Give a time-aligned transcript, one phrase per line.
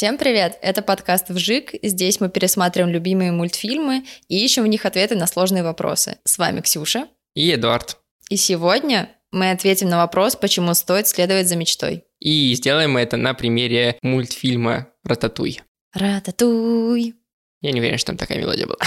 [0.00, 0.58] Всем привет!
[0.62, 1.72] Это подкаст «Вжик».
[1.82, 6.16] Здесь мы пересматриваем любимые мультфильмы и ищем в них ответы на сложные вопросы.
[6.24, 7.08] С вами Ксюша.
[7.34, 7.98] И Эдуард.
[8.30, 12.04] И сегодня мы ответим на вопрос, почему стоит следовать за мечтой.
[12.18, 15.60] И сделаем мы это на примере мультфильма «Рататуй».
[15.92, 17.16] Рататуй.
[17.60, 18.78] Я не уверен, что там такая мелодия была.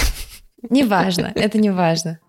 [0.68, 2.22] Неважно, это не важно.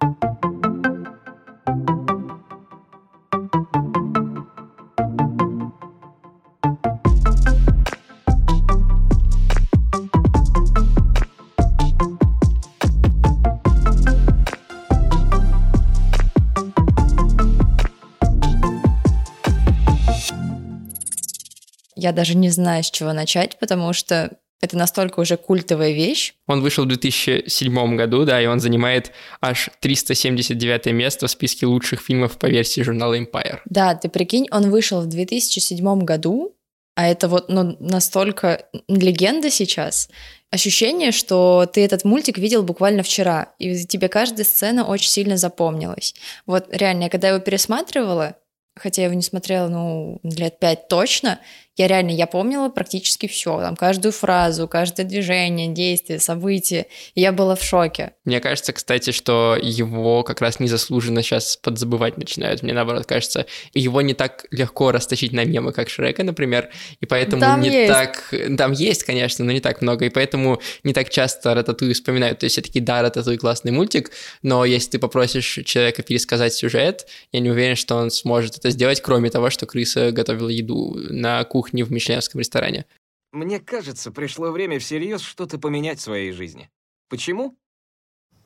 [22.05, 26.35] Я даже не знаю, с чего начать, потому что это настолько уже культовая вещь.
[26.47, 32.03] Он вышел в 2007 году, да, и он занимает аж 379 место в списке лучших
[32.03, 33.61] фильмов по версии журнала Empire.
[33.65, 36.55] Да, ты прикинь, он вышел в 2007 году,
[36.95, 40.11] а это вот ну, настолько легенда сейчас.
[40.51, 46.15] Ощущение, что ты этот мультик видел буквально вчера, и тебе каждая сцена очень сильно запомнилась.
[46.45, 48.37] Вот реально, я когда его пересматривала,
[48.77, 51.41] хотя я его не смотрела, ну, лет пять точно,
[51.77, 57.33] я реально, я помнила практически все, там, каждую фразу, каждое движение, действие, событие, и я
[57.33, 58.13] была в шоке.
[58.25, 62.63] Мне кажется, кстати, что его как раз незаслуженно сейчас подзабывать начинают.
[62.63, 67.41] Мне наоборот кажется, его не так легко растащить на мемы, как Шрека, например, и поэтому
[67.41, 67.93] Там не есть.
[67.93, 68.33] так...
[68.57, 72.39] Там есть, конечно, но не так много, и поэтому не так часто Рататуй вспоминают.
[72.39, 77.41] То есть все-таки, да, Рататуй классный мультик, но если ты попросишь человека пересказать сюжет, я
[77.41, 81.64] не уверен, что он сможет это сделать, кроме того, что крыса готовила еду на кухне
[81.73, 82.87] в мишленовском ресторане.
[83.33, 86.71] Мне кажется, пришло время всерьез что-то поменять в своей жизни.
[87.09, 87.57] Почему?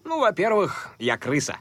[0.05, 1.59] Ну, во-первых, я крыса.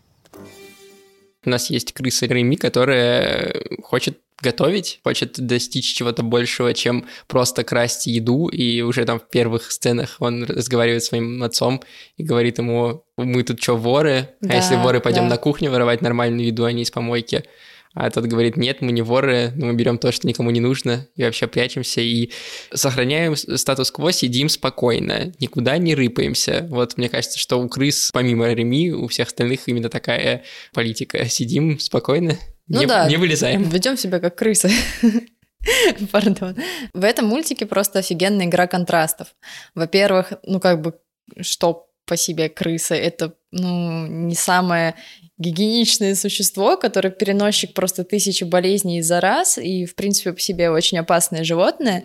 [1.43, 8.07] У нас есть крыса Реми, которая хочет готовить, хочет достичь чего-то большего, чем просто красть
[8.07, 11.81] еду, и уже там в первых сценах он разговаривает с своим отцом
[12.17, 14.29] и говорит ему, мы тут что, воры?
[14.41, 15.29] Да, а если воры, пойдем да.
[15.29, 17.45] на кухню воровать нормальную еду, а не из помойки?
[17.93, 21.07] А тот говорит, нет, мы не воры, но мы берем то, что никому не нужно,
[21.15, 22.31] и вообще прячемся, и
[22.73, 26.67] сохраняем статус-кво, сидим спокойно, никуда не рыпаемся.
[26.69, 30.43] Вот мне кажется, что у крыс, помимо Реми, у всех остальных именно такая
[30.73, 31.27] политика.
[31.27, 32.37] Сидим спокойно,
[32.67, 33.07] Ну не, да.
[33.07, 33.63] не вылезаем.
[33.63, 34.71] Ведем себя как крысы.
[36.11, 36.55] Пардон.
[36.93, 39.29] В этом мультике просто офигенная игра контрастов.
[39.75, 40.99] Во-первых, ну как бы,
[41.41, 44.95] что по себе крыса, это ну, не самое
[45.37, 50.97] гигиеничное существо, которое переносчик просто тысячи болезней за раз, и, в принципе, по себе очень
[50.97, 52.03] опасное животное.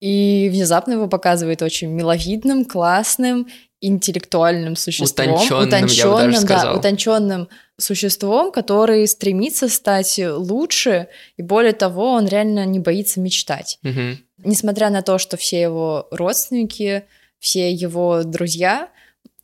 [0.00, 3.46] И внезапно его показывает очень миловидным, классным,
[3.80, 5.34] интеллектуальным существом.
[5.34, 6.78] Утонченным, я бы даже Утонченным, да, сказал.
[6.78, 13.78] утонченным существом, который стремится стать лучше, и более того, он реально не боится мечтать.
[13.82, 14.18] Мгм.
[14.44, 17.04] Несмотря на то, что все его родственники,
[17.38, 18.88] все его друзья,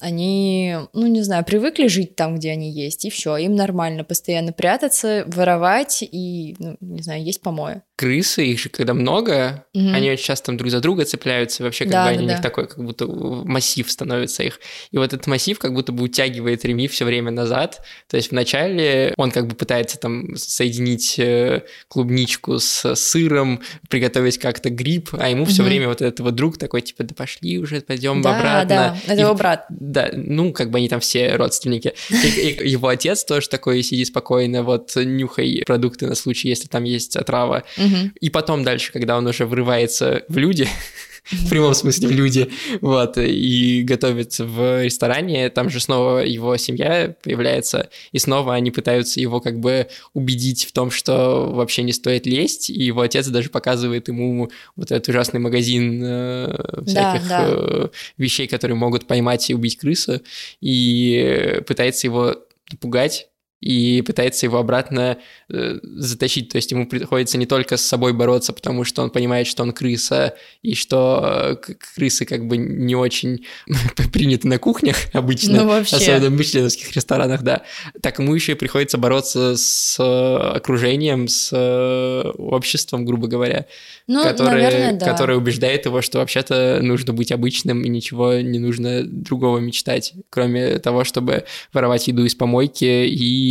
[0.00, 4.52] они, ну не знаю, привыкли жить там, где они есть, и все, им нормально постоянно
[4.52, 7.82] прятаться, воровать и, ну, не знаю, есть помои.
[7.96, 9.92] Крысы, их же когда много, Мгм.
[9.94, 12.28] они очень часто там друг за друга цепляются, вообще как Да, бы да, они у
[12.28, 12.42] них да.
[12.42, 14.60] такой, как будто массив становится их.
[14.92, 17.82] И вот этот массив как будто бы утягивает Реми все время назад.
[18.08, 24.70] То есть вначале он как бы пытается там соединить э, клубничку с сыром, приготовить как-то
[24.70, 25.68] гриб, а ему все Мгм.
[25.70, 28.68] время вот этот вот друг такой, типа, да пошли уже, пойдем да, обратно.
[28.68, 29.66] да, это И его брат.
[29.88, 31.94] Да, ну, как бы они там все родственники.
[32.10, 36.84] И, и его отец тоже такой, сиди спокойно, вот, нюхай продукты на случай, если там
[36.84, 37.64] есть отрава.
[37.78, 38.12] Мгм.
[38.20, 40.68] И потом дальше, когда он уже врывается в люди,
[41.32, 42.50] в прямом смысле в люди,
[42.80, 49.20] вот, и готовится в ресторане, там же снова его семья появляется, и снова они пытаются
[49.20, 53.50] его как бы убедить в том, что вообще не стоит лезть, и его отец даже
[53.50, 57.44] показывает ему вот этот ужасный магазин э, всяких да.
[57.46, 60.22] э, вещей, которые могут поймать и убить крысу,
[60.60, 62.36] и пытается его
[62.70, 63.28] напугать,
[63.60, 65.18] и пытается его обратно
[65.50, 66.48] э, затащить.
[66.50, 69.72] То есть ему приходится не только с собой бороться, потому что он понимает, что он
[69.72, 73.46] крыса, и что э, крысы как бы не очень
[74.12, 75.96] приняты на кухнях обычно, Ну, вообще.
[75.96, 77.62] особенно в мишленовских ресторанах, да.
[78.00, 83.66] Так ему еще и приходится бороться с э, окружением, с э, обществом, грубо говоря,
[84.06, 85.10] Ну, которое, наверное, да.
[85.10, 90.78] которое убеждает его, что вообще-то нужно быть обычным и ничего не нужно другого мечтать, кроме
[90.78, 93.47] того, чтобы воровать еду из помойки и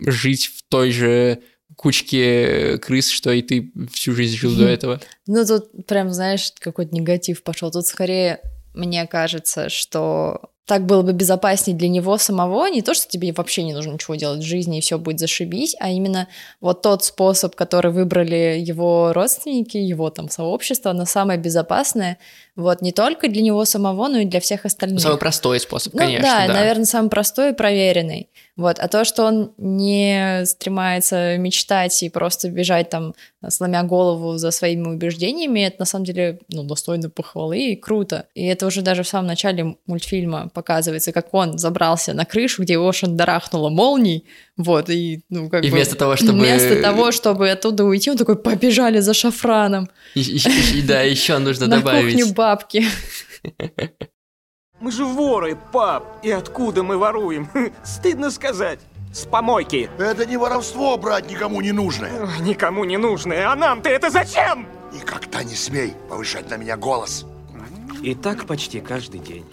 [0.00, 1.40] жить в той же
[1.76, 5.00] кучке крыс, что и ты всю жизнь жил до этого.
[5.26, 7.70] Ну, тут прям, знаешь, какой-то негатив пошел.
[7.70, 8.40] Тут скорее,
[8.74, 13.62] мне кажется, что так было бы безопаснее для него самого, не то, что тебе вообще
[13.62, 16.26] не нужно ничего делать в жизни, и все будет зашибись, а именно
[16.60, 22.18] вот тот способ, который выбрали его родственники, его там сообщество, оно самое безопасное,
[22.56, 25.02] вот, не только для него самого, но и для всех остальных.
[25.02, 26.26] Самый простой способ, ну, конечно.
[26.26, 28.30] Да, да, наверное, самый простой и проверенный.
[28.56, 28.78] Вот.
[28.78, 33.14] А то, что он не стремается мечтать и просто бежать там,
[33.46, 38.26] сломя голову за своими убеждениями, это на самом деле ну, достойно похвалы и круто.
[38.34, 42.74] И это уже даже в самом начале мультфильма показывается, как он забрался на крышу, где
[42.74, 44.24] его шандарахнуло молнией,
[44.56, 45.74] вот, и, ну, как и бы...
[45.74, 46.38] вместо того, чтобы...
[46.38, 49.90] Вместо того, чтобы оттуда уйти, он такой, побежали за шафраном.
[50.14, 52.14] И, и, и, да, еще нужно на добавить.
[52.14, 52.84] кухню бабки.
[54.80, 56.04] Мы же воры, пап.
[56.22, 57.48] И откуда мы воруем?
[57.84, 58.78] Стыдно сказать.
[59.12, 59.90] С помойки.
[59.98, 62.12] Это не воровство, брать никому не нужное.
[62.40, 63.50] Никому не нужное.
[63.50, 64.68] А нам-то это зачем?
[64.92, 67.26] Никогда не смей повышать на меня голос.
[68.02, 69.44] И так почти каждый день.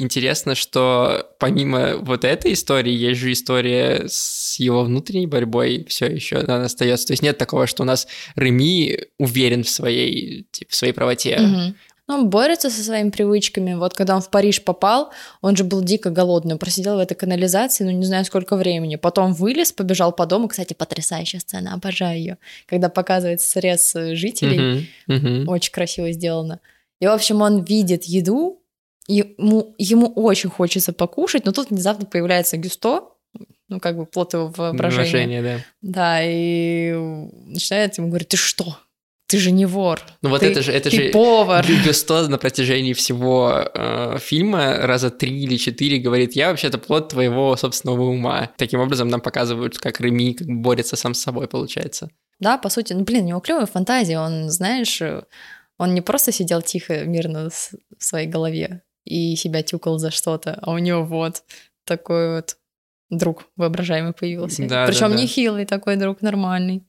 [0.00, 6.36] Интересно, что помимо вот этой истории, есть же история с его внутренней борьбой все еще
[6.36, 7.08] она остается.
[7.08, 8.06] То есть нет такого, что у нас
[8.36, 11.38] Реми уверен в своей, типа, в своей правоте.
[11.38, 11.76] Мгм.
[12.08, 13.74] Ну, он борется со своими привычками.
[13.74, 15.12] Вот когда он в Париж попал,
[15.42, 16.54] он же был дико голодный.
[16.54, 18.96] Он просидел в этой канализации, ну, не знаю, сколько времени.
[18.96, 20.48] Потом вылез, побежал по дому.
[20.48, 22.38] Кстати, потрясающая сцена, обожаю ее.
[22.66, 24.88] Когда показывается срез э, жителей.
[25.06, 25.48] Мгм, мгм.
[25.48, 26.60] Очень красиво сделано.
[27.00, 28.62] И, в общем, он видит еду,
[29.06, 33.04] ему, ему очень хочется покушать, но тут внезапно появляется Гюсто,
[33.68, 35.02] ну, как бы плод его воображения.
[35.04, 35.58] Воображение, да.
[35.82, 36.92] Да, и
[37.46, 38.78] начинает ему говорить, ты что?
[39.28, 40.00] Ты же не вор.
[40.22, 41.62] Ну вот Ты- это же, это ты же повар.
[41.64, 47.10] Гю- Гюсто на протяжении всего э, фильма раза три или четыре говорит, я вообще-то плод
[47.10, 48.50] твоего собственного ума.
[48.56, 52.08] Таким образом нам показывают, как Реми как борется сам с собой, получается.
[52.40, 54.18] Да, по сути, ну, блин, у него клевая фантазия.
[54.18, 55.22] Он, знаешь, э,
[55.76, 60.72] он не просто сидел тихо, мирно в своей голове и себя тюкал за что-то, а
[60.72, 61.42] у него вот
[61.84, 62.56] такой вот
[63.10, 64.66] друг воображаемый появился.
[64.66, 65.20] Да, Причем да, да.
[65.20, 66.87] не хилый такой друг, нормальный.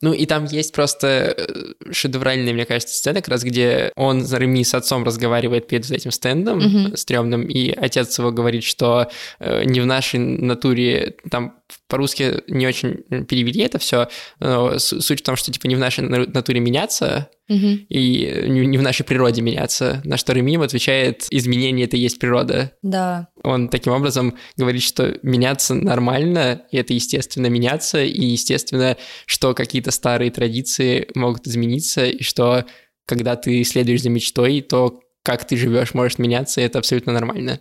[0.00, 4.38] Ну и там есть просто э, шедевральная, мне кажется, сцена, как раз где он за
[4.38, 6.96] Реми с отцом разговаривает перед этим стендом Мгм.
[6.96, 11.54] стрёмным, и отец его говорит, что э, не в нашей натуре, там
[11.90, 12.94] по-русски не очень
[13.26, 14.08] перевели это все,
[14.78, 17.84] суть в том, что типа не в нашей на- натуре меняться, Мгм.
[17.88, 20.00] и не в нашей природе меняться.
[20.04, 22.72] На что Реми ему отвечает, изменение— это и есть природа.
[22.82, 28.96] Да, Он таким образом говорит, что меняться нормально, и это естественно меняться, и естественно,
[29.26, 32.64] что какие-то старые традиции могут измениться, и что
[33.06, 37.60] когда ты следуешь за мечтой, то как ты живешь может меняться, и это абсолютно нормально.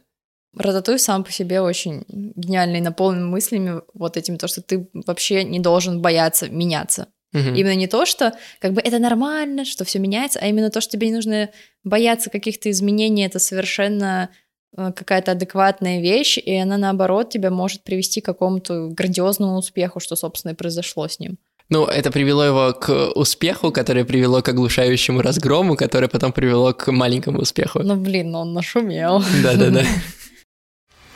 [0.58, 5.60] Рататуй сам по себе очень гениальный, наполнен мыслями вот этим, то, что ты вообще не
[5.60, 7.08] должен бояться меняться.
[7.32, 7.54] Мгм.
[7.54, 10.94] Именно не то, что как бы это нормально, что все меняется, а именно то, что
[10.94, 11.50] тебе не нужно
[11.84, 14.30] бояться каких-то изменений, это совершенно
[14.76, 20.16] э, какая-то адекватная вещь, и она, наоборот, тебя может привести к какому-то грандиозному успеху, что,
[20.16, 21.38] собственно, и произошло с ним.
[21.70, 26.92] Ну, это привело его к успеху, которое привело к оглушающему разгрому, которое потом привело к
[26.92, 27.82] маленькому успеху.
[27.84, 29.24] Ну, блин, он нашумел.
[29.44, 29.84] Да-да-да.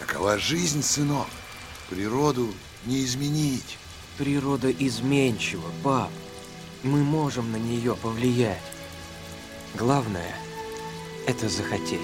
[0.06, 1.28] Такова жизнь, сынок.
[1.90, 2.50] Природу
[2.86, 3.78] не изменить.
[4.18, 6.12] Природа изменчива, пап.
[6.84, 8.60] Мы можем на нее повлиять.
[9.76, 10.36] Главное—
[11.28, 12.02] это захотеть.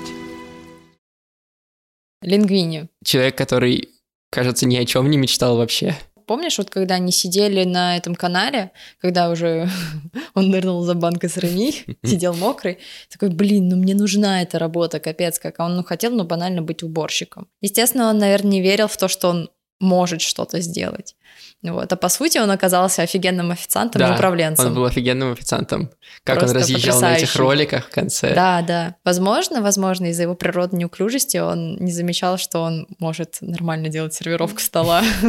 [2.22, 2.88] Лингвини.
[3.04, 3.90] Человек, который,
[4.30, 5.98] кажется, ни о чем не мечтал вообще.
[6.30, 8.70] Помнишь, вот когда они сидели на этом канале,
[9.02, 9.68] когда уже
[10.36, 11.74] он нырнул за банкой с Реми,
[12.06, 12.78] сидел мокрый,
[13.12, 16.62] такой, блин, ну мне нужна эта работа, капец, как А он ну, хотел, ну, банально
[16.62, 17.48] быть уборщиком.
[17.62, 21.16] Естественно, он, наверное, не верил в то, что он может что-то сделать.
[21.62, 21.92] Вот.
[21.92, 24.68] А по сути он оказался офигенным официантом и Да, управленцем.
[24.68, 25.90] Он был офигенным официантом.
[26.24, 28.34] Как Просто он разъезжал на этих роликах в конце.
[28.34, 28.96] Да, да.
[29.04, 34.60] Возможно, возможно, из-за его природной неуклюжести он не замечал, что он может нормально делать сервировку
[34.60, 35.04] стола.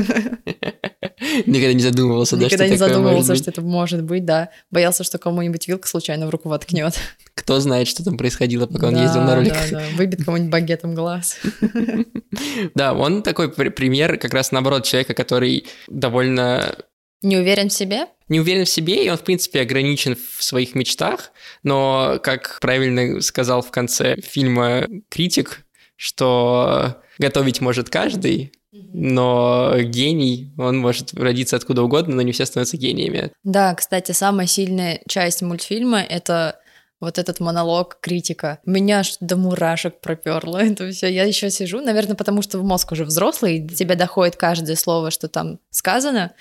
[1.46, 4.50] Никогда не задумывался, да, Никогда не задумывался, что это может быть, да.
[4.70, 6.94] Боялся, что кому-нибудь вилка случайно в руку воткнет.
[7.40, 9.70] Кто знает, что там происходило, пока он ездил на роликах.
[9.70, 11.38] Да, да, выбит кому-нибудь багетом глаз.
[12.74, 16.76] Да, он такой пр- пример, как раз наоборот, человека, который довольно
[17.22, 18.06] Не уверен в себе?
[18.28, 21.32] не уверен в себе, и он, в принципе, ограничен в своих мечтах,
[21.64, 25.64] но, как правильно сказал в конце фильма критик,
[25.96, 32.76] что готовить может каждый, но гений, он может родиться откуда угодно, но не все становятся
[32.76, 33.32] гениями.
[33.42, 36.60] Да, кстати, самая сильная часть мультфильма— это
[37.00, 38.58] вот этот монолог критика.
[38.64, 41.08] Меня аж до мурашек проперло это все.
[41.08, 44.76] Я еще сижу, наверное, потому что в мозг уже взрослый, и до тебя доходит каждое
[44.76, 46.34] слово, что там сказано.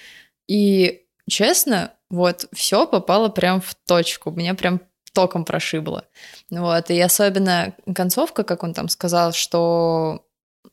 [0.47, 4.31] И честно, вот все попало прям в точку.
[4.31, 4.81] Меня прям
[5.13, 6.05] током прошибло.
[6.49, 6.89] Вот.
[6.89, 10.25] И особенно концовка, как он там сказал, что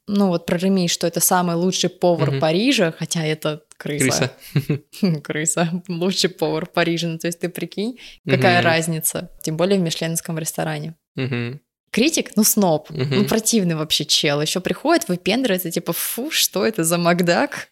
[0.08, 2.40] ну вот про Реми, что это самый лучший повар Мгм.
[2.40, 4.32] Парижа, хотя это крыса.
[4.52, 5.20] Крыса.
[5.22, 5.82] Крыса.
[5.88, 7.08] Лучший повар Парижа.
[7.08, 7.98] Ну, то есть ты прикинь,
[8.28, 8.64] какая Мгм.
[8.66, 9.30] разница.
[9.42, 10.94] Тем более в мишленском ресторане.
[11.16, 11.60] Мгм.
[11.90, 13.08] Критик, ну, сноб, Мгм.
[13.10, 14.40] ну, противный вообще чел.
[14.42, 17.68] Еще приходит, выпендривается, типа, фу, что это за Макдак?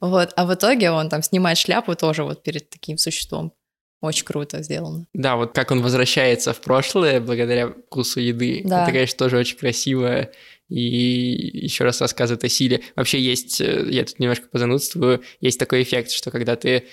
[0.00, 3.52] Вот, а в итоге он там снимает шляпу тоже вот перед таким существом.
[4.02, 5.06] Очень круто сделано.
[5.14, 8.60] Да, вот как он возвращается в прошлое благодаря вкусу еды.
[8.64, 8.82] Да.
[8.82, 10.28] Это, конечно, тоже очень красиво.
[10.68, 10.80] И
[11.64, 12.80] еще раз рассказывает о силе.
[12.96, 16.84] Вообще есть, э, я тут немножко позанудствую, есть такой эффект, что когда ты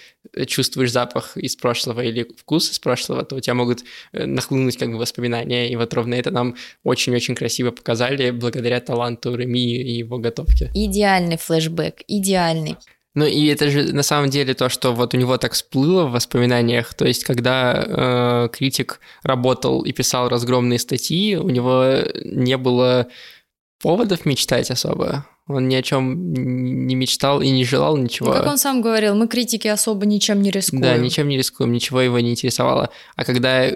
[0.45, 4.91] чувствуешь запах из прошлого или вкус из прошлого, то у тебя могут э, нахлынуть как
[4.91, 5.71] бы воспоминания.
[5.71, 10.69] И вот ровно это нам очень-очень красиво показали благодаря таланту Реми и его готовке.
[10.73, 12.77] Идеальный флешбэк, идеальный.
[13.15, 16.11] Ну и это же на самом деле то, что вот у него так всплыло в
[16.11, 16.93] воспоминаниях.
[16.95, 23.07] То есть, когда э, критик работал и писал разгромные статьи, у него не было
[23.83, 25.27] поводов мечтать особо.
[25.47, 28.29] Он ни о чем не мечтал и не желал ничего.
[28.29, 30.81] Ну, как он сам говорил, мы критики особо ничем не рискуем.
[30.81, 32.89] Да, ничем не рискуем, ничего его не интересовало.
[33.17, 33.69] А когда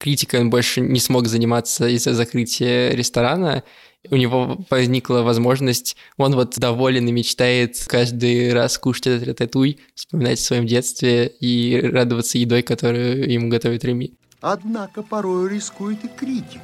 [0.00, 3.62] критикой он больше не смог заниматься из-за закрытия ресторана,
[4.10, 10.40] у него возникла возможность, он вот доволен и мечтает каждый раз кушать этот рататуй, вспоминать
[10.40, 14.14] о своем детстве и радоваться едой, которую ему готовит Реми.
[14.40, 16.60] Однако порой рискует и критик.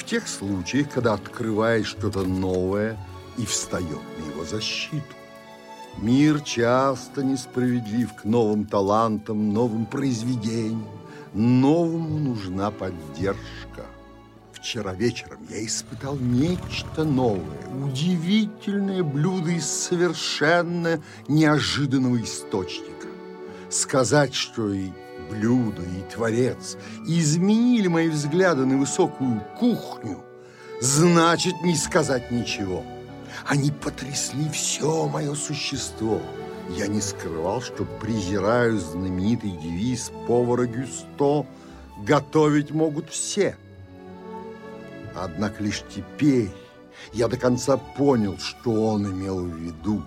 [0.00, 2.96] В тех случаях, когда открывает что-то новое
[3.36, 5.04] и встает на его защиту.
[5.98, 10.88] Мир часто несправедлив к новым талантам, новым произведениям.
[11.34, 13.84] Новому нужна поддержка.
[14.54, 23.06] Вчера вечером я испытал нечто новое, удивительное блюдо из совершенно неожиданного источника.
[23.68, 24.88] Сказать, что и
[25.30, 30.22] блюдо, и творец изменили мои взгляды на высокую кухню,
[30.80, 32.84] значит не сказать ничего.
[33.46, 36.20] Они потрясли все мое существо.
[36.70, 41.46] Я не скрывал, что презираю знаменитый девиз повара Гюсто
[42.04, 43.56] «Готовить могут все».
[45.14, 46.50] Однако лишь теперь
[47.12, 50.02] я до конца понял, что он имел в виду.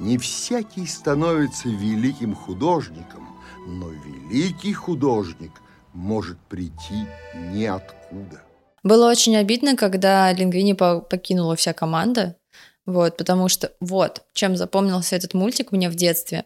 [0.00, 3.28] Не всякий становится великим художником,
[3.66, 5.52] но великий художник
[5.92, 8.42] может прийти ниоткуда.
[8.82, 12.36] Было очень обидно, когда Лингвини по- покинула вся команда,
[12.84, 16.44] вот, потому что вот, чем запомнился этот мультик мне в детстве,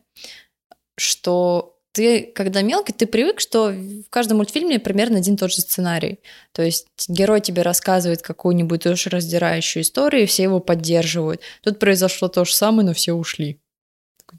[0.96, 5.60] что ты, когда мелкий, ты привык, что в каждом мультфильме примерно один и тот же
[5.62, 6.20] сценарий.
[6.52, 11.40] То есть герой тебе рассказывает какую-нибудь душераздирающую историю, и все его поддерживают.
[11.60, 13.60] Тут произошло то же самое, но все ушли.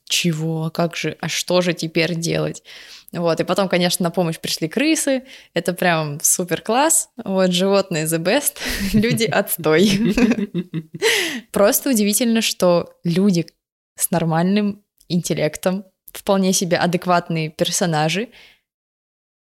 [0.07, 0.67] Чего?
[0.67, 1.17] А как же?
[1.19, 2.63] А что же теперь делать?
[3.11, 5.23] Вот, и потом, конечно, на помощь пришли крысы.
[5.53, 7.09] Это прям супер класс.
[7.17, 8.55] Вот, животные the best,
[8.93, 10.15] люди отстой.
[11.51, 13.47] Просто удивительно, что люди
[13.97, 18.29] с нормальным интеллектом, вполне себе адекватные персонажи,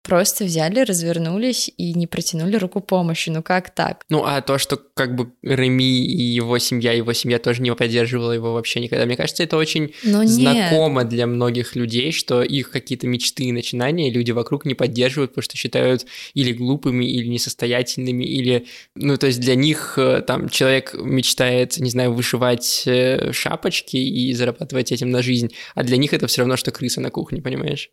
[0.03, 3.31] просто взяли, развернулись и не протянули руку помощи.
[3.31, 4.05] Ну как так?
[4.09, 8.33] Ну, а то, что как бы Реми и его семья, его семья тоже не поддерживала
[8.33, 9.07] его вообще никогда.
[9.07, 10.31] Мне кажется, это очень Но нет.
[10.33, 15.43] знакомо для многих людей, что их какие-то мечты и начинания люди вокруг не поддерживают, потому
[15.43, 18.67] что считают или глупыми, или несостоятельными, или...
[18.95, 24.33] Ну, то есть для них э, там человек мечтает, не знаю, вышивать э, шапочки и
[24.35, 27.91] зарабатывать этим на жизнь, а для них это все равно, что крыса на кухне, понимаешь?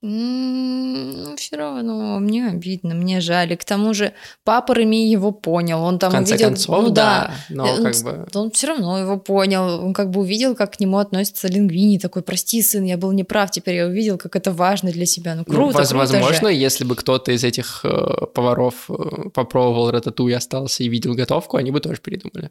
[0.00, 3.52] Ну, все равно, мне обидно, мне жаль.
[3.52, 4.12] И к тому же
[4.44, 5.82] папа Реми его понял.
[5.82, 6.48] Он там В конце увидел...
[6.50, 8.26] концов, ну, да, но он, как бы...
[8.34, 9.84] Он все равно его понял.
[9.84, 11.98] Он как бы увидел, как к нему относится Лингвини.
[11.98, 13.50] Такой, прости, сын, я был неправ.
[13.50, 15.34] Теперь я увидел, как это важно для себя.
[15.34, 16.54] Ну, Ну, круто, воз- круто возможно, же.
[16.54, 21.72] если бы кто-то из этих э, поваров э, попробовал рататуй, остался и видел готовку, они
[21.72, 22.50] бы тоже передумали.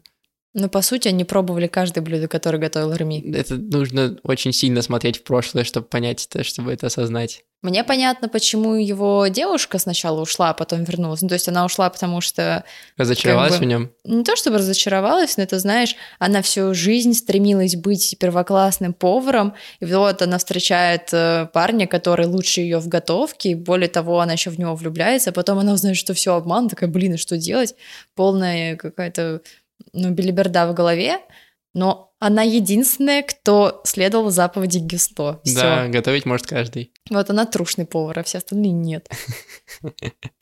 [0.54, 3.20] Но, по сути, они пробовали каждое блюдо, которое готовил Реми.
[3.34, 7.44] Это нужно очень сильно смотреть в прошлое, чтобы понять это, чтобы это осознать.
[7.60, 11.22] Мне понятно, почему его девушка сначала ушла, а потом вернулась.
[11.22, 12.64] Ну, то есть она ушла, потому что
[12.96, 13.90] Разочаровалась Как бы- в нем?
[14.04, 19.86] не то чтобы разочаровалась, но это, знаешь, она всю жизнь стремилась быть первоклассным поваром, и
[19.86, 24.50] вот она встречает э, парня, который лучше ее в готовке, и более того, она еще
[24.50, 27.74] в него влюбляется, а потом она узнает, что все обман, такая, блин, и что делать?
[28.14, 29.40] Полная какая-то,
[29.92, 31.20] ну, белиберда в голове,
[31.74, 35.40] но она единственная, кто следовал заповеди Гюсто.
[35.44, 35.60] Всё.
[35.60, 36.92] Да, готовить может каждый.
[37.10, 39.08] Вот она трушный повар, а все остальные нет.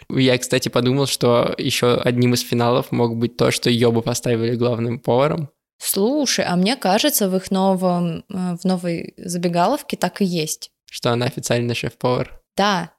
[0.08, 4.54] Я, кстати, подумал, что еще одним из финалов мог быть то, что ее бы поставили
[4.54, 5.50] главным поваром.
[5.78, 10.70] Слушай, а мне кажется, в их новом, э, в новой забегаловке так и есть.
[10.90, 12.40] Что она официально шеф-повар.
[12.56, 12.92] Да,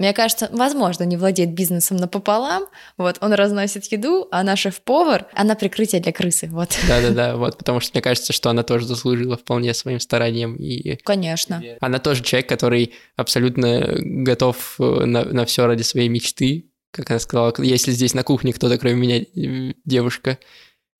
[0.00, 2.64] Мне кажется, возможно, не владеет бизнесом напополам,
[2.96, 6.70] вот, он разносит еду, а наш шеф-повар, она прикрытие для крысы, вот.
[6.88, 10.56] Да-да-да, вот, потому что мне кажется, что она тоже заслужила вполне своим старанием.
[10.56, 11.62] И Конечно.
[11.80, 16.70] она тоже человек, который абсолютно готов э, на, на все ради своей мечты.
[16.92, 20.38] Как она сказала, если здесь на кухне кто-то, кроме меня, э, девушка,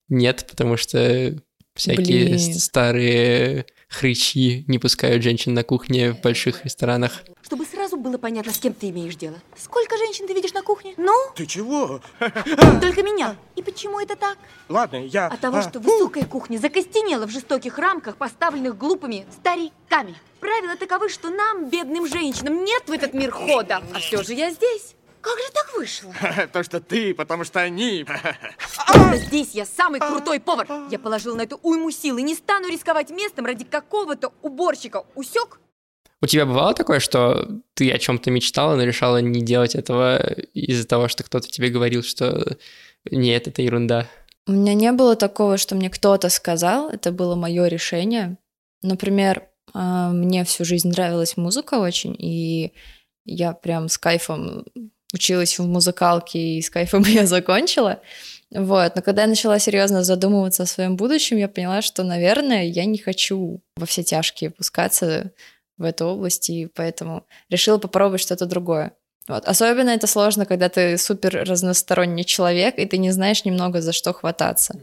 [0.09, 1.41] нет, потому что
[1.73, 2.53] всякие Блин.
[2.53, 7.23] старые хрычи не пускают женщин на кухне в больших ресторанах.
[7.43, 9.35] Чтобы сразу было понятно, с кем ты имеешь дело.
[9.57, 10.93] Сколько женщин ты видишь на кухне?
[10.97, 11.99] Ну, Ты чего?
[12.81, 13.35] только меня.
[13.55, 14.37] И почему это так?
[14.69, 15.27] Ладно, я...
[15.27, 20.15] От того, а, что высокая кухня закостенела в жестоких рамках, поставленных глупыми стариками.
[20.39, 23.83] Правила таковы, что нам, бедным женщинам, нет в этот мир хода.
[23.93, 24.95] А все же я здесь.
[25.21, 26.13] Как же так вышло?
[26.53, 28.05] То, что ты, потому что они...
[29.13, 30.67] Здесь я самый крутой повар.
[30.89, 35.05] Я положил на это уйму сил и не стану рисковать местом ради какого-то уборщика.
[35.15, 35.59] Усек?
[36.21, 40.21] У тебя бывало такое, что ты о чем-то мечтала, но решала не делать этого
[40.53, 42.57] из-за того, что кто-то тебе говорил, что
[43.09, 44.07] нет, это ерунда?
[44.47, 48.37] У меня не было такого, что мне кто-то сказал, это было мое решение.
[48.83, 52.73] Например, а, мне всю жизнь нравилась музыка очень, и
[53.25, 54.65] я прям с кайфом
[55.13, 58.01] училась в музыкалке, и с кайфом ее закончила.
[58.51, 58.95] Вот.
[58.95, 62.97] Но когда я начала серьезно задумываться о своем будущем, я поняла, что, наверное, я не
[62.97, 65.31] хочу во все тяжкие пускаться
[65.77, 68.93] в эту область, и поэтому решила попробовать что-то другое.
[69.27, 69.45] Вот.
[69.45, 74.13] Особенно это сложно, когда ты супер разносторонний человек, и ты не знаешь немного за что
[74.13, 74.79] хвататься.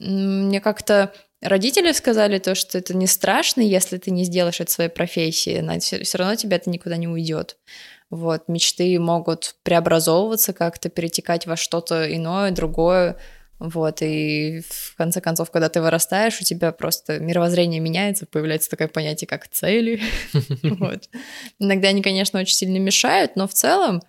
[0.00, 4.70] М, Мне как-то родители сказали то, что это не страшно, если ты не сделаешь это
[4.70, 7.56] своей профессией, все равно тебя это никуда не уйдет.
[8.10, 13.18] Вот, мечты могут преобразовываться как-то, перетекать во что-то иное, другое.
[13.58, 18.88] Вот, и в конце концов, когда ты вырастаешь, у тебя просто мировоззрение меняется, появляется такое
[18.88, 20.00] понятие, как цели.
[20.62, 21.08] Вот.
[21.58, 24.02] Иногда они, конечно, очень сильно мешают, но в целом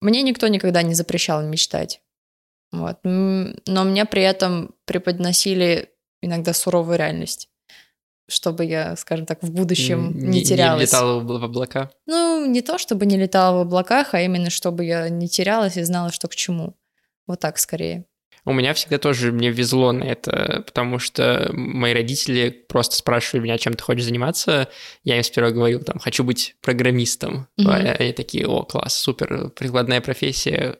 [0.00, 2.00] мне никто никогда не запрещал мечтать.
[2.72, 2.98] Вот.
[3.04, 5.90] Но мне при этом преподносили
[6.22, 7.48] иногда суровую реальность,
[8.28, 10.80] чтобы я, скажем так, в будущем М, не, терялась.
[10.80, 11.90] Не летала в облака?
[12.06, 15.82] Ну, не то, чтобы не летала в облаках, а именно, чтобы я не терялась и
[15.82, 16.74] знала, что к чему.
[17.26, 18.04] Вот так скорее.
[18.44, 23.58] У меня всегда тоже, мне везло на это, потому что мои родители просто спрашивали меня,
[23.58, 24.68] чем ты хочешь заниматься.
[25.02, 27.48] Я им сперва говорил, там, хочу быть программистом.
[27.64, 30.78] А Они такие, о, класс, супер, прикладная профессия,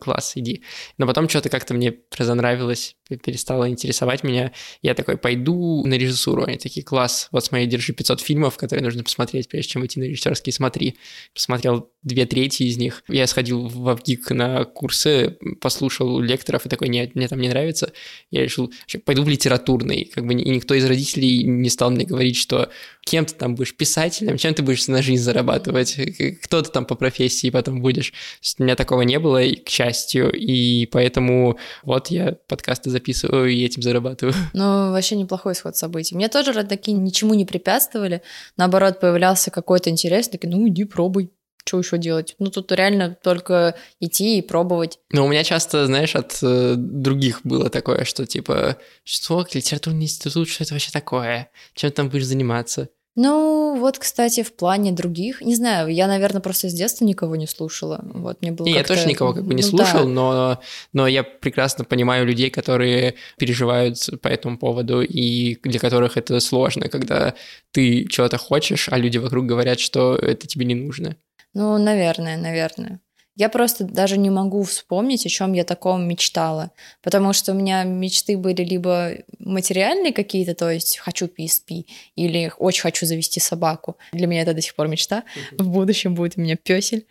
[0.00, 0.62] класс, иди.
[0.98, 4.52] Но потом что-то как-то мне разонравилось, перестало интересовать меня.
[4.82, 6.44] Я такой, пойду на режиссуру.
[6.44, 10.04] Они такие, класс, вот смотри, держи 500 фильмов, которые нужно посмотреть, прежде чем идти на
[10.04, 10.96] режиссерские, смотри.
[11.34, 13.04] Посмотрел две трети из них.
[13.08, 17.92] Я сходил в Авгик на курсы, послушал лекторов и такой, нет, мне там не нравится.
[18.30, 18.72] Я решил,
[19.04, 20.10] пойду в литературный.
[20.12, 22.70] Как бы и никто из родителей не стал мне говорить, что
[23.04, 25.96] кем ты там будешь, писателем, чем ты будешь на жизнь зарабатывать,
[26.42, 28.10] кто ты там по профессии потом будешь.
[28.10, 33.50] То есть у меня такого не было, к счастью, и поэтому вот я подкасты записываю
[33.50, 34.34] и этим зарабатываю.
[34.54, 36.14] Ну, вообще неплохой исход событий.
[36.14, 38.22] Мне тоже родаки ничему не препятствовали.
[38.56, 40.28] Наоборот, появлялся какой-то интерес.
[40.28, 41.30] Такие, ну, иди, пробуй.
[41.64, 42.34] Что еще делать?
[42.38, 44.98] Ну, тут реально только идти и пробовать.
[45.10, 50.48] Но у меня часто, знаешь, от э, других было такое, что типа, что, литературный институт,
[50.48, 51.50] что это вообще такое?
[51.74, 52.88] Чем ты там будешь заниматься?
[53.14, 57.46] Ну, вот, кстати, в плане других, не знаю, я, наверное, просто с детства никого не
[57.46, 58.00] слушала.
[58.02, 60.08] Вот мне было Не, я тоже никого как бы не ну слушал, да.
[60.08, 60.60] но,
[60.94, 66.88] но я прекрасно понимаю людей, которые переживают по этому поводу и для которых это сложно,
[66.88, 67.34] когда
[67.70, 71.16] ты чего-то хочешь, а люди вокруг говорят, что это тебе не нужно.
[71.54, 73.00] Ну, наверное, наверное.
[73.34, 76.70] Я просто даже не могу вспомнить, о чем я таком мечтала,
[77.02, 82.82] потому что у меня мечты были либо материальные какие-то, то есть хочу PSP, или очень
[82.82, 83.96] хочу завести собаку.
[84.12, 85.24] Для меня это до сих пор мечта.
[85.56, 87.06] В будущем будет у меня песель.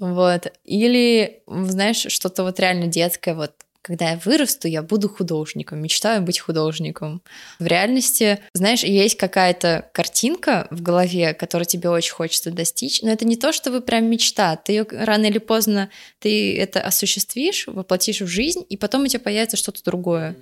[0.00, 0.52] Вот.
[0.64, 6.38] Или, знаешь, что-то вот реально детское, вот когда я вырасту, я буду художником, мечтаю быть
[6.38, 7.22] художником.
[7.58, 13.24] В реальности, знаешь, есть какая-то картинка в голове, которую тебе очень хочется достичь, но это
[13.24, 14.56] не то, что вы прям мечта.
[14.56, 19.20] Ты ее рано или поздно, ты это осуществишь, воплотишь в жизнь, и потом у тебя
[19.20, 20.36] появится что-то другое.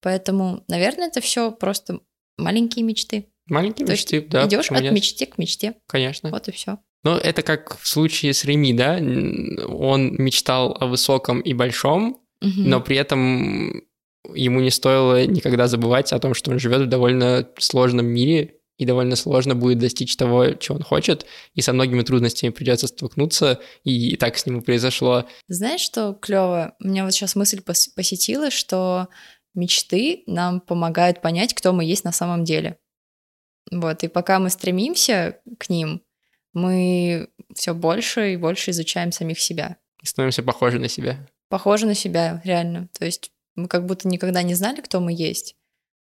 [0.00, 2.00] Поэтому, наверное, это все просто
[2.36, 3.26] маленькие мечты.
[3.46, 4.46] Маленькие То есть мечты, да.
[4.46, 5.74] Идешь почему от мечты к мечте.
[5.86, 6.30] Конечно.
[6.30, 6.78] Вот и все.
[7.04, 8.96] Ну, это как в случае с Реми, да?
[8.96, 12.23] Он мечтал о высоком и большом,
[12.56, 13.82] но при этом
[14.32, 18.86] ему не стоило никогда забывать о том, что он живет в довольно сложном мире, и
[18.86, 24.16] довольно сложно будет достичь того, чего он хочет, и со многими трудностями придется столкнуться, и
[24.16, 25.26] так с ним и произошло.
[25.46, 26.74] Знаешь, что клево?
[26.80, 29.08] У меня вот сейчас мысль пос- посетила, что
[29.54, 32.78] мечты нам помогают понять, кто мы есть на самом деле.
[33.70, 36.02] Вот, и пока мы стремимся к ним,
[36.52, 39.76] мы все больше и больше изучаем самих себя.
[40.02, 41.26] И становимся похожи на себя.
[41.54, 42.88] Похожи на себя, реально.
[42.98, 45.54] То есть мы как будто никогда не знали, кто мы есть.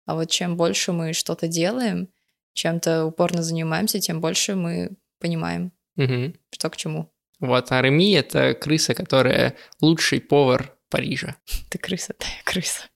[0.08, 2.10] А вот чем больше мы что-то делаем,
[2.54, 4.89] чем-то упорно занимаемся, тем больше мы
[5.20, 6.34] понимаем, Мгм.
[6.50, 7.13] что к чему.
[7.39, 11.36] Вот, а Реми— это крыса, которая лучший повар Парижа.
[11.70, 12.89] Ты крыса, да, я крыса.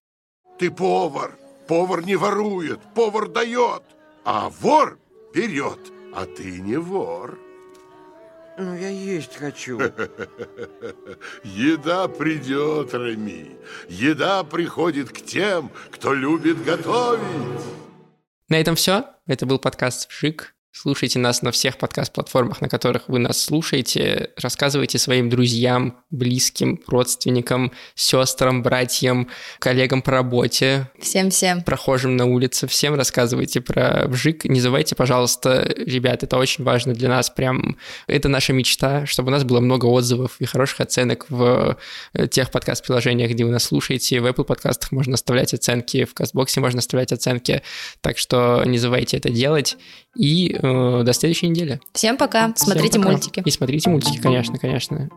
[0.58, 1.38] Ты повар.
[1.67, 3.84] Повар не ворует, повар дает.
[4.26, 4.98] А вор
[5.32, 5.78] берет.
[6.15, 7.38] А ты не вор.
[8.60, 9.80] Ну, я есть хочу.
[11.43, 13.56] Еда придет, Реми.
[13.88, 17.62] Еда приходит к тем, кто любит готовить.
[18.50, 19.06] На этом все.
[19.28, 20.57] Это был подкаст «Вжик».
[20.80, 24.30] Слушайте нас на всех подкаст-платформах, на которых вы нас слушаете.
[24.38, 31.63] Рассказывайте своим друзьям, близким, родственникам, сестрам, братьям, коллегам по работе, Всем-всем.
[31.63, 32.68] прохожим на улице.
[32.68, 34.46] Всем рассказывайте про вжик.
[34.46, 37.32] Не забывайте, пожалуйста, ребят, это очень важно для нас.
[37.32, 41.80] Прям это наша мечта, чтобы у нас было много отзывов и хороших оценок в
[42.13, 44.20] э, тех подкаст-приложениях, где вы нас слушаете.
[44.20, 47.63] В Apple подкастах можно оставлять оценки, в Кастбоксе можно оставлять оценки.
[48.02, 49.76] Так что не забывайте это делать.
[50.17, 51.80] И э, до следующей недели.
[51.93, 52.53] Всем пока.
[52.53, 53.12] Всем Смотрите пока.
[53.12, 53.43] мультики.
[53.45, 55.10] И смотрите мультики, конечно, конечно.